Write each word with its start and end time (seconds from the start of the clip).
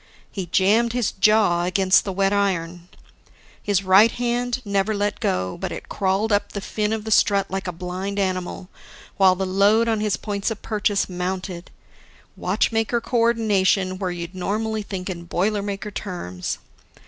He 0.31 0.47
jammed 0.47 0.93
his 0.93 1.11
jaw 1.11 1.63
against 1.63 2.05
the 2.05 2.11
wet 2.11 2.33
iron. 2.33 2.89
His 3.61 3.83
right 3.83 4.09
hand 4.11 4.59
never 4.65 4.95
let 4.95 5.19
go, 5.19 5.59
but 5.59 5.71
it 5.71 5.89
crawled 5.89 6.31
up 6.31 6.53
the 6.53 6.59
fin 6.59 6.91
of 6.91 7.03
the 7.03 7.11
strut 7.11 7.51
like 7.51 7.67
a 7.67 7.71
blind 7.71 8.17
animal, 8.17 8.67
while 9.17 9.35
the 9.35 9.45
load 9.45 9.87
on 9.87 9.99
his 9.99 10.17
points 10.17 10.49
of 10.49 10.63
purchase 10.63 11.07
mounted 11.07 11.69
watchmaker 12.35 12.99
co 12.99 13.17
ordination 13.19 13.99
where 13.99 14.09
you'd 14.09 14.33
normally 14.33 14.81
think 14.81 15.07
in 15.07 15.27
boilermaker 15.27 15.93
terms. 15.93 16.57